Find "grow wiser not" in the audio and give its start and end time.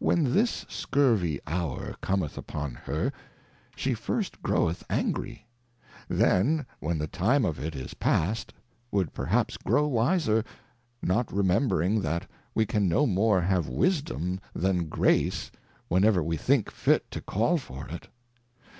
9.56-11.32